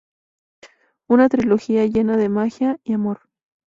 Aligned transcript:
Una 1.07 1.29
trilogía 1.29 1.85
llena 1.85 2.17
de 2.17 2.27
magia 2.27 2.79
y 2.83 2.93
amor. 2.93 3.29